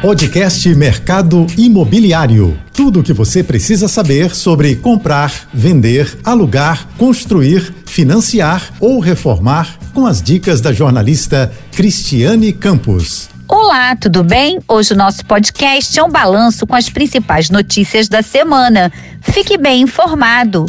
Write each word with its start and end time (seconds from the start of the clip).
Podcast 0.00 0.68
Mercado 0.76 1.44
Imobiliário. 1.56 2.56
Tudo 2.72 3.00
o 3.00 3.02
que 3.02 3.12
você 3.12 3.42
precisa 3.42 3.88
saber 3.88 4.32
sobre 4.32 4.76
comprar, 4.76 5.32
vender, 5.52 6.16
alugar, 6.22 6.86
construir, 6.96 7.74
financiar 7.84 8.72
ou 8.78 9.00
reformar 9.00 9.76
com 9.92 10.06
as 10.06 10.22
dicas 10.22 10.60
da 10.60 10.72
jornalista 10.72 11.52
Cristiane 11.72 12.52
Campos. 12.52 13.28
Olá, 13.48 13.96
tudo 13.96 14.22
bem? 14.22 14.60
Hoje 14.68 14.92
o 14.92 14.96
nosso 14.96 15.24
podcast 15.26 15.98
é 15.98 16.04
um 16.04 16.10
balanço 16.10 16.64
com 16.64 16.76
as 16.76 16.88
principais 16.88 17.50
notícias 17.50 18.08
da 18.08 18.22
semana. 18.22 18.92
Fique 19.20 19.58
bem 19.58 19.82
informado. 19.82 20.66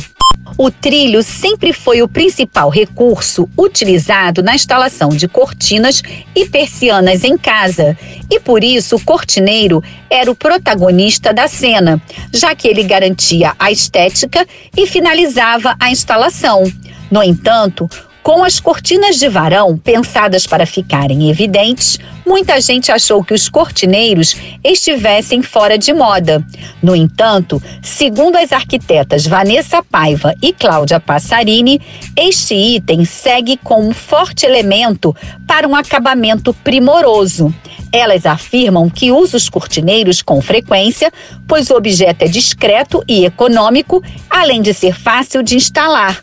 O 0.62 0.70
trilho 0.70 1.23
sempre 1.23 1.71
foi 1.71 2.02
o 2.02 2.07
principal 2.10 2.70
recurso 2.70 3.48
utilizado 3.57 4.44
na 4.44 4.54
instalação 4.54 5.07
de 5.07 5.25
cortinas 5.25 6.04
e 6.36 6.46
persianas 6.50 7.24
em 7.24 7.38
casa, 7.38 7.98
e 8.30 8.42
por 8.42 8.61
isso 8.61 8.98
o 8.98 9.06
cortineiro 9.06 9.82
era 10.10 10.30
o 10.30 10.36
protagonista 10.36 11.33
da 11.33 11.47
cena, 11.47 12.02
já 12.33 12.54
que 12.54 12.68
ele 12.68 12.83
garantia 12.83 13.54
a 13.57 13.71
estética 13.71 14.46
e 14.75 14.86
finalizava 14.86 15.78
a 15.80 15.92
instalação. 15.92 16.69
No 17.10 17.24
entanto, 17.24 17.89
com 18.29 18.43
as 18.43 18.60
cortinas 18.60 19.15
de 19.15 19.28
varão 19.28 19.75
pensadas 19.75 20.46
para 20.46 20.64
ficarem 20.64 21.32
evidentes, 21.32 21.97
muita 22.24 22.61
gente 22.61 22.92
achou 22.92 23.24
que 23.24 23.33
os 23.33 23.50
cortineiros 23.50 24.36
estivessem 24.64 25.42
fora 25.42 25.79
de 25.79 25.92
moda. 25.92 26.46
No 26.79 26.96
entanto, 26.96 27.60
segundo 27.82 28.36
as 28.36 28.52
arquitetas 28.52 29.25
Vanessa 29.25 29.82
Paiva 29.82 30.36
e 30.43 30.54
Cláudia 30.54 31.00
Passarini, 31.00 31.82
este 32.16 32.53
item 32.53 33.03
segue 33.03 33.58
com 33.58 33.81
um 33.81 33.94
forte 33.95 34.45
elemento 34.45 35.16
para 35.47 35.67
um 35.67 35.75
acabamento 35.75 36.53
primoroso. 36.53 37.52
Elas 37.91 38.27
afirmam 38.27 38.91
que 38.91 39.11
usa 39.11 39.38
os 39.38 39.50
cortineiros 39.50 40.22
com 40.22 40.39
frequência, 40.39 41.11
pois 41.47 41.72
o 41.72 41.75
objeto 41.75 42.25
é 42.25 42.27
discreto 42.27 43.03
e 43.07 43.25
econômico, 43.25 44.03
além 44.30 44.61
de 44.61 44.72
ser 44.72 44.94
fácil 44.94 45.41
de 45.41 45.55
instalar. 45.55 46.22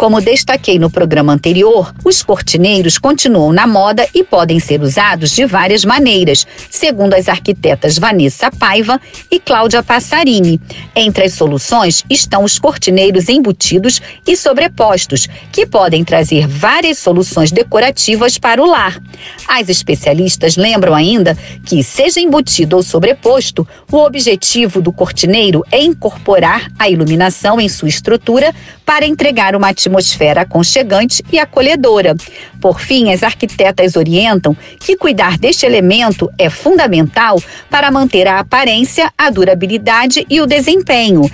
Como 0.00 0.18
destaquei 0.18 0.78
no 0.78 0.88
programa 0.88 1.34
anterior, 1.34 1.92
os 2.02 2.22
cortineiros 2.22 2.96
continuam 2.96 3.52
na 3.52 3.66
moda 3.66 4.08
e 4.14 4.24
podem 4.24 4.58
ser 4.58 4.80
usados 4.80 5.32
de 5.32 5.44
várias 5.44 5.84
maneiras, 5.84 6.46
segundo 6.70 7.12
as 7.12 7.28
arquitetas 7.28 7.98
Vanessa 7.98 8.50
Paiva 8.50 8.98
e 9.30 9.38
Cláudia 9.38 9.82
Passarini. 9.82 10.58
Entre 10.96 11.24
as 11.24 11.34
soluções 11.34 12.02
estão 12.08 12.44
os 12.44 12.58
cortineiros 12.58 13.28
embutidos 13.28 14.00
e 14.26 14.38
sobrepostos, 14.38 15.28
que 15.52 15.66
podem 15.66 16.02
trazer 16.02 16.46
várias 16.46 16.96
soluções 16.96 17.52
decorativas 17.52 18.38
para 18.38 18.62
o 18.62 18.66
lar. 18.66 18.98
As 19.46 19.68
especialistas 19.68 20.56
lembram 20.56 20.94
ainda 20.94 21.36
que, 21.66 21.82
seja 21.82 22.20
embutido 22.20 22.74
ou 22.74 22.82
sobreposto, 22.82 23.68
o 23.92 23.98
objetivo 23.98 24.80
do 24.80 24.92
cortineiro 24.92 25.62
é 25.70 25.82
incorporar 25.82 26.72
a 26.78 26.88
iluminação 26.88 27.60
em 27.60 27.68
sua 27.68 27.88
estrutura 27.88 28.54
para 28.86 29.06
entregar 29.06 29.54
uma 29.54 29.68
atmosfera 29.68 29.89
aconchegante 30.38 31.22
e 31.32 31.38
acolhedora. 31.38 32.14
Por 32.60 32.80
fim, 32.80 33.12
as 33.12 33.22
arquitetas 33.22 33.96
orientam 33.96 34.56
que 34.78 34.96
cuidar 34.96 35.38
deste 35.38 35.66
elemento 35.66 36.30
é 36.38 36.50
fundamental 36.50 37.42
para 37.68 37.90
manter 37.90 38.26
a 38.26 38.38
aparência, 38.38 39.12
a 39.16 39.30
durabilidade 39.30 40.26
e 40.28 40.40
o 40.40 40.46
desempenho. 40.46 41.30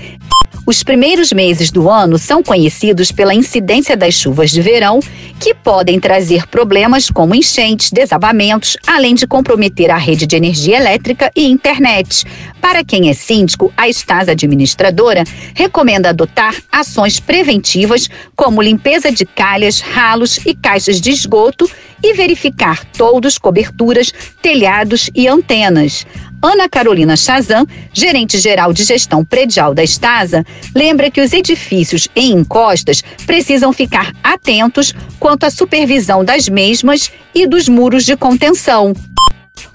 Os 0.66 0.82
primeiros 0.82 1.32
meses 1.32 1.70
do 1.70 1.88
ano 1.88 2.18
são 2.18 2.42
conhecidos 2.42 3.12
pela 3.12 3.32
incidência 3.32 3.96
das 3.96 4.14
chuvas 4.14 4.50
de 4.50 4.60
verão, 4.60 4.98
que 5.38 5.54
podem 5.54 6.00
trazer 6.00 6.48
problemas 6.48 7.08
como 7.08 7.36
enchentes, 7.36 7.92
desabamentos, 7.92 8.76
além 8.84 9.14
de 9.14 9.28
comprometer 9.28 9.92
a 9.92 9.96
rede 9.96 10.26
de 10.26 10.34
energia 10.34 10.78
elétrica 10.78 11.30
e 11.36 11.46
internet. 11.46 12.24
Para 12.60 12.82
quem 12.82 13.08
é 13.08 13.14
síndico, 13.14 13.72
a 13.76 13.88
Estasa 13.88 14.32
Administradora 14.32 15.22
recomenda 15.54 16.08
adotar 16.08 16.56
ações 16.72 17.20
preventivas, 17.20 18.10
como 18.34 18.60
limpeza 18.60 19.12
de 19.12 19.24
calhas, 19.24 19.78
ralos 19.78 20.44
e 20.44 20.52
caixas 20.52 21.00
de 21.00 21.10
esgoto 21.10 21.70
e 22.02 22.12
verificar 22.14 22.84
toldos, 22.86 23.38
coberturas, 23.38 24.12
telhados 24.42 25.08
e 25.14 25.28
antenas. 25.28 26.04
Ana 26.42 26.68
Carolina 26.68 27.16
Chazan, 27.16 27.66
gerente 27.92 28.38
geral 28.38 28.72
de 28.72 28.84
gestão 28.84 29.24
predial 29.24 29.74
da 29.74 29.82
Estasa, 29.82 30.44
lembra 30.74 31.10
que 31.10 31.20
os 31.20 31.32
edifícios 31.32 32.08
em 32.14 32.32
encostas 32.32 33.02
precisam 33.26 33.72
ficar 33.72 34.12
atentos 34.22 34.94
quanto 35.18 35.44
à 35.44 35.50
supervisão 35.50 36.24
das 36.24 36.48
mesmas 36.48 37.10
e 37.34 37.46
dos 37.46 37.68
muros 37.68 38.04
de 38.04 38.16
contenção. 38.16 38.92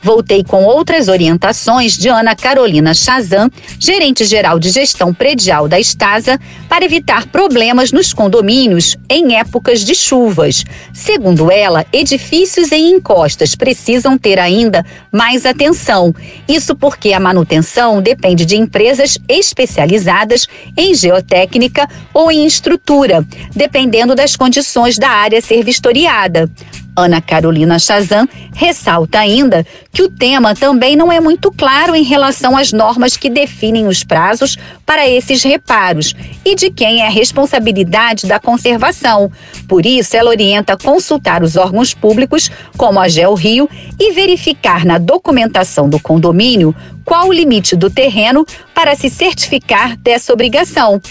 Voltei 0.01 0.43
com 0.43 0.63
outras 0.63 1.07
orientações 1.07 1.97
de 1.97 2.09
Ana 2.09 2.35
Carolina 2.35 2.93
Chazan, 2.93 3.49
gerente 3.79 4.25
geral 4.25 4.57
de 4.57 4.69
gestão 4.69 5.13
predial 5.13 5.67
da 5.67 5.79
Estasa, 5.79 6.39
para 6.67 6.83
evitar 6.83 7.27
problemas 7.27 7.91
nos 7.91 8.11
condomínios 8.11 8.97
em 9.07 9.35
épocas 9.35 9.81
de 9.85 9.93
chuvas. 9.93 10.63
Segundo 10.93 11.51
ela, 11.51 11.85
edifícios 11.93 12.71
em 12.71 12.95
encostas 12.95 13.53
precisam 13.53 14.17
ter 14.17 14.39
ainda 14.39 14.83
mais 15.11 15.45
atenção. 15.45 16.13
Isso 16.47 16.75
porque 16.75 17.13
a 17.13 17.19
manutenção 17.19 18.01
depende 18.01 18.45
de 18.45 18.57
empresas 18.57 19.19
especializadas 19.27 20.47
em 20.75 20.95
geotécnica 20.95 21.87
ou 22.13 22.31
em 22.31 22.45
estrutura, 22.45 23.25
dependendo 23.55 24.15
das 24.15 24.35
condições 24.35 24.97
da 24.97 25.09
área 25.09 25.41
ser 25.41 25.63
vistoriada. 25.63 26.49
Ana 26.95 27.21
Carolina 27.21 27.79
Chazan 27.79 28.27
ressalta 28.53 29.19
ainda 29.19 29.65
que 29.91 30.03
o 30.03 30.09
tema 30.09 30.53
também 30.53 30.95
não 30.95 31.11
é 31.11 31.19
muito 31.19 31.51
claro 31.51 31.95
em 31.95 32.03
relação 32.03 32.57
às 32.57 32.71
normas 32.73 33.15
que 33.15 33.29
definem 33.29 33.87
os 33.87 34.03
prazos 34.03 34.57
para 34.85 35.07
esses 35.07 35.43
reparos 35.43 36.13
e 36.43 36.55
de 36.55 36.69
quem 36.69 37.01
é 37.01 37.07
a 37.07 37.09
responsabilidade 37.09 38.27
da 38.27 38.39
conservação. 38.39 39.31
Por 39.67 39.85
isso, 39.85 40.15
ela 40.17 40.29
orienta 40.29 40.77
consultar 40.77 41.43
os 41.43 41.55
órgãos 41.55 41.93
públicos, 41.93 42.51
como 42.77 42.99
a 42.99 43.07
Geo 43.07 43.33
Rio, 43.33 43.69
e 43.99 44.11
verificar 44.11 44.85
na 44.85 44.97
documentação 44.97 45.89
do 45.89 45.99
condomínio 45.99 46.75
qual 47.05 47.27
o 47.27 47.33
limite 47.33 47.75
do 47.75 47.89
terreno 47.89 48.45
para 48.73 48.95
se 48.95 49.09
certificar 49.09 49.97
dessa 49.97 50.33
obrigação. 50.33 51.01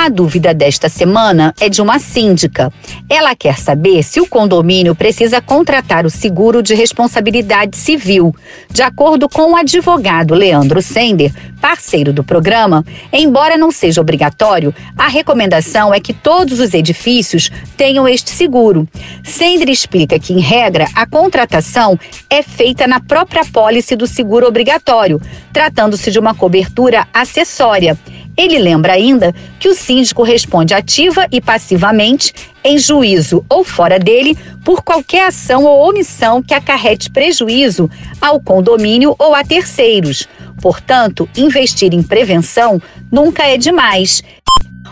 A 0.00 0.08
dúvida 0.08 0.54
desta 0.54 0.88
semana 0.88 1.52
é 1.60 1.68
de 1.68 1.82
uma 1.82 1.98
síndica. 1.98 2.72
Ela 3.10 3.34
quer 3.34 3.58
saber 3.58 4.04
se 4.04 4.20
o 4.20 4.28
condomínio 4.28 4.94
precisa 4.94 5.40
contratar 5.42 6.06
o 6.06 6.10
seguro 6.10 6.62
de 6.62 6.72
responsabilidade 6.72 7.76
civil. 7.76 8.32
De 8.70 8.80
acordo 8.80 9.28
com 9.28 9.54
o 9.54 9.56
advogado 9.56 10.34
Leandro 10.34 10.80
Sender, 10.80 11.32
parceiro 11.60 12.12
do 12.12 12.22
programa, 12.22 12.84
embora 13.12 13.58
não 13.58 13.72
seja 13.72 14.00
obrigatório, 14.00 14.72
a 14.96 15.08
recomendação 15.08 15.92
é 15.92 15.98
que 15.98 16.12
todos 16.12 16.60
os 16.60 16.74
edifícios 16.74 17.50
tenham 17.76 18.06
este 18.06 18.30
seguro. 18.30 18.86
Sender 19.24 19.68
explica 19.68 20.16
que, 20.16 20.32
em 20.32 20.38
regra, 20.38 20.86
a 20.94 21.06
contratação 21.06 21.98
é 22.30 22.40
feita 22.40 22.86
na 22.86 23.00
própria 23.00 23.44
pólice 23.44 23.96
do 23.96 24.06
seguro 24.06 24.46
obrigatório, 24.46 25.20
tratando-se 25.52 26.12
de 26.12 26.20
uma 26.20 26.36
cobertura 26.36 27.08
acessória. 27.12 27.98
Ele 28.38 28.56
lembra 28.56 28.92
ainda 28.92 29.34
que 29.58 29.68
o 29.68 29.74
síndico 29.74 30.22
responde 30.22 30.72
ativa 30.72 31.26
e 31.32 31.40
passivamente, 31.40 32.32
em 32.62 32.78
juízo 32.78 33.44
ou 33.50 33.64
fora 33.64 33.98
dele, 33.98 34.38
por 34.64 34.82
qualquer 34.82 35.26
ação 35.26 35.64
ou 35.64 35.88
omissão 35.88 36.40
que 36.40 36.54
acarrete 36.54 37.10
prejuízo 37.10 37.90
ao 38.20 38.40
condomínio 38.40 39.16
ou 39.18 39.34
a 39.34 39.42
terceiros. 39.42 40.28
Portanto, 40.62 41.28
investir 41.36 41.92
em 41.92 42.02
prevenção 42.02 42.80
nunca 43.10 43.42
é 43.42 43.56
demais. 43.56 44.22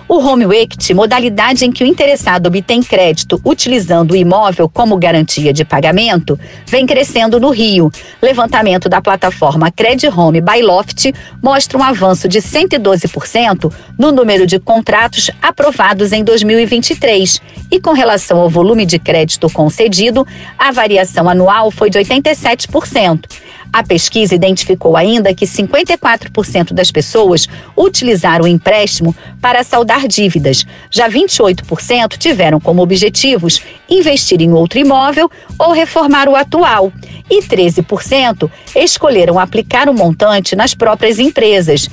O 0.08 0.18
Home 0.18 0.44
Equity, 0.44 0.94
modalidade 0.94 1.64
em 1.64 1.72
que 1.72 1.82
o 1.82 1.86
interessado 1.86 2.46
obtém 2.46 2.80
crédito 2.80 3.40
utilizando 3.44 4.12
o 4.12 4.16
imóvel 4.16 4.68
como 4.68 4.96
garantia 4.96 5.52
de 5.52 5.64
pagamento, 5.64 6.38
vem 6.64 6.86
crescendo 6.86 7.40
no 7.40 7.50
Rio. 7.50 7.90
Levantamento 8.22 8.88
da 8.88 9.02
plataforma 9.02 9.68
Credit 9.68 10.06
Home 10.06 10.40
by 10.40 10.62
Loft 10.62 11.12
mostra 11.42 11.76
um 11.76 11.82
avanço 11.82 12.28
de 12.28 12.38
112% 12.38 13.72
no 13.98 14.12
número 14.12 14.46
de 14.46 14.60
contratos 14.60 15.28
aprovados 15.42 16.12
em 16.12 16.22
2023. 16.22 17.42
E 17.68 17.80
com 17.80 17.92
relação 17.92 18.38
ao 18.38 18.48
volume 18.48 18.86
de 18.86 19.00
crédito 19.00 19.50
concedido, 19.50 20.24
a 20.56 20.70
variação 20.70 21.28
anual 21.28 21.72
foi 21.72 21.90
de 21.90 21.98
87%. 21.98 23.24
A 23.72 23.82
pesquisa 23.82 24.34
identificou 24.34 24.96
ainda 24.96 25.34
que 25.34 25.44
54% 25.44 26.72
das 26.72 26.90
pessoas 26.90 27.46
utilizaram 27.76 28.44
o 28.44 28.48
empréstimo 28.48 29.14
para 29.40 29.62
saldar 29.62 30.08
dívidas. 30.08 30.64
Já 30.90 31.08
28% 31.08 32.16
tiveram 32.16 32.58
como 32.58 32.82
objetivos 32.82 33.60
investir 33.88 34.40
em 34.40 34.52
outro 34.52 34.78
imóvel 34.78 35.30
ou 35.58 35.72
reformar 35.72 36.28
o 36.28 36.36
atual. 36.36 36.92
E 37.30 37.42
13% 37.42 38.50
escolheram 38.74 39.38
aplicar 39.38 39.88
o 39.88 39.94
montante 39.94 40.54
nas 40.54 40.74
próprias 40.74 41.18
empresas. 41.18 41.88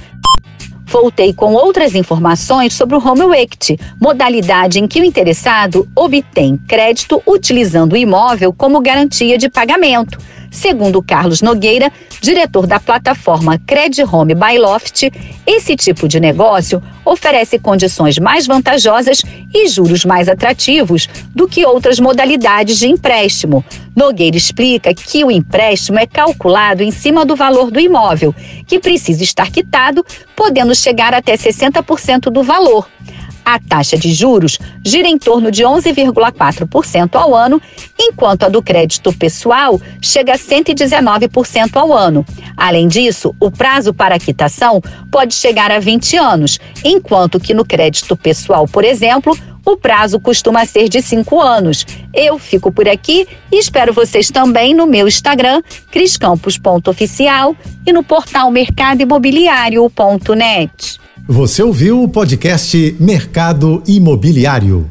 Voltei 0.85 1.33
com 1.33 1.53
outras 1.53 1.95
informações 1.95 2.73
sobre 2.73 2.95
o 2.95 2.99
Home 3.03 3.35
Equity, 3.35 3.79
modalidade 3.99 4.79
em 4.79 4.87
que 4.87 5.01
o 5.01 5.03
interessado 5.03 5.89
obtém 5.95 6.55
crédito 6.67 7.19
utilizando 7.25 7.93
o 7.93 7.97
imóvel 7.97 8.53
como 8.53 8.79
garantia 8.79 9.35
de 9.35 9.49
pagamento. 9.49 10.19
Segundo 10.53 11.01
Carlos 11.01 11.41
Nogueira, 11.41 11.91
diretor 12.21 12.67
da 12.67 12.79
plataforma 12.79 13.57
Credit 13.57 14.03
Home 14.03 14.35
by 14.35 14.59
Loft, 14.59 15.09
esse 15.47 15.75
tipo 15.75 16.07
de 16.07 16.19
negócio 16.19 16.81
oferece 17.03 17.57
condições 17.57 18.19
mais 18.19 18.45
vantajosas 18.45 19.23
e 19.51 19.67
juros 19.67 20.05
mais 20.05 20.29
atrativos 20.29 21.09
do 21.33 21.47
que 21.47 21.65
outras 21.65 21.99
modalidades 21.99 22.77
de 22.77 22.87
empréstimo. 22.87 23.65
Nogueira 23.95 24.37
explica 24.37 24.93
que 24.93 25.23
o 25.23 25.31
empréstimo 25.31 25.97
é 25.97 26.05
calculado 26.05 26.83
em 26.83 26.91
cima 26.91 27.25
do 27.25 27.35
valor 27.35 27.71
do 27.71 27.79
imóvel, 27.79 28.33
que 28.67 28.79
precisa 28.79 29.23
estar 29.23 29.51
quitado, 29.51 30.05
podendo 30.35 30.75
chegar 30.75 31.15
até 31.15 31.35
60% 31.35 32.29
do 32.29 32.43
valor. 32.43 32.87
A 33.45 33.59
taxa 33.59 33.97
de 33.97 34.13
juros 34.13 34.57
gira 34.83 35.07
em 35.07 35.17
torno 35.17 35.51
de 35.51 35.63
11,4% 35.63 37.15
ao 37.15 37.35
ano, 37.35 37.61
enquanto 37.99 38.43
a 38.43 38.49
do 38.49 38.61
crédito 38.61 39.13
pessoal 39.13 39.79
chega 40.01 40.33
a 40.33 40.37
119% 40.37 41.75
ao 41.75 41.93
ano. 41.93 42.25
Além 42.55 42.87
disso, 42.87 43.35
o 43.39 43.51
prazo 43.51 43.93
para 43.93 44.19
quitação 44.19 44.81
pode 45.11 45.33
chegar 45.33 45.71
a 45.71 45.79
20 45.79 46.17
anos, 46.17 46.59
enquanto 46.83 47.39
que 47.39 47.53
no 47.53 47.65
crédito 47.65 48.15
pessoal, 48.15 48.67
por 48.67 48.83
exemplo, 48.83 49.37
o 49.65 49.77
prazo 49.77 50.19
costuma 50.19 50.65
ser 50.65 50.89
de 50.89 51.01
5 51.01 51.41
anos. 51.41 51.85
Eu 52.13 52.37
fico 52.37 52.69
por 52.71 52.87
aqui 52.87 53.27
e 53.51 53.57
espero 53.57 53.93
vocês 53.93 54.29
também 54.29 54.73
no 54.73 54.85
meu 54.85 55.07
Instagram, 55.07 55.63
criscampos.oficial 55.89 57.55
e 57.85 57.93
no 57.93 58.03
portal 58.03 58.51
mercadoimobiliário.net. 58.51 61.02
Você 61.27 61.63
ouviu 61.63 62.03
o 62.03 62.09
podcast 62.09 62.97
Mercado 62.99 63.81
Imobiliário. 63.87 64.89